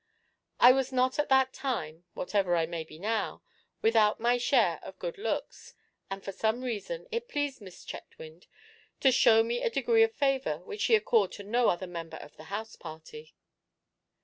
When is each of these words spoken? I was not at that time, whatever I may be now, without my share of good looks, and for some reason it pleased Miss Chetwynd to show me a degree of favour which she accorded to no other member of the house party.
I 0.59 0.71
was 0.71 0.91
not 0.91 1.19
at 1.19 1.29
that 1.29 1.53
time, 1.53 2.05
whatever 2.15 2.55
I 2.55 2.65
may 2.65 2.83
be 2.83 2.97
now, 2.97 3.43
without 3.83 4.19
my 4.19 4.39
share 4.39 4.79
of 4.81 4.97
good 4.97 5.19
looks, 5.19 5.75
and 6.09 6.23
for 6.25 6.31
some 6.31 6.63
reason 6.63 7.05
it 7.11 7.29
pleased 7.29 7.61
Miss 7.61 7.85
Chetwynd 7.85 8.47
to 9.01 9.11
show 9.11 9.43
me 9.43 9.61
a 9.61 9.69
degree 9.69 10.01
of 10.01 10.11
favour 10.15 10.57
which 10.65 10.81
she 10.81 10.95
accorded 10.95 11.35
to 11.37 11.43
no 11.43 11.69
other 11.69 11.85
member 11.85 12.17
of 12.17 12.35
the 12.35 12.45
house 12.45 12.75
party. 12.75 13.35